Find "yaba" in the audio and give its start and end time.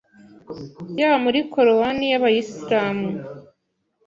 0.99-1.17